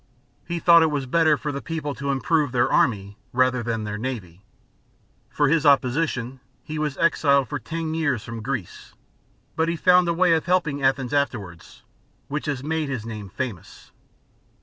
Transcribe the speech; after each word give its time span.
He 0.47 0.57
thought 0.57 0.81
it 0.81 0.89
was 0.89 1.05
better 1.05 1.37
for 1.37 1.51
the 1.51 1.61
people 1.61 1.93
to 1.93 2.09
improve 2.09 2.51
their 2.51 2.71
army, 2.73 3.19
rather 3.31 3.61
than 3.61 3.83
their 3.83 3.99
cnavy. 3.99 4.39
For 5.29 5.47
his 5.47 5.63
opposition, 5.63 6.39
he 6.63 6.79
was 6.79 6.97
exiled 6.97 7.47
for 7.49 7.59
ten 7.59 7.93
years 7.93 8.23
from 8.23 8.41
Greece, 8.41 8.95
but 9.55 9.69
he 9.69 9.75
found 9.75 10.07
a 10.07 10.13
way 10.15 10.33
of 10.33 10.47
helping 10.47 10.81
Athens 10.81 11.13
afterwards, 11.13 11.83
which 12.29 12.47
has 12.47 12.63
made 12.63 12.89
his 12.89 13.05
name 13.05 13.29
famous. 13.29 13.91